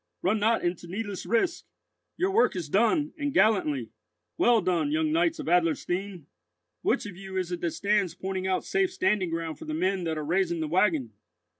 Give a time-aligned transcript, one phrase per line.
[0.23, 1.65] Run not into needless risk!
[2.17, 3.91] Your work is done, and gallantly.
[4.35, 6.25] Well done, young knights of Adlerstein!
[6.81, 10.03] Which of you is it that stands pointing out safe standing ground for the men
[10.05, 11.13] that are raising the waggon?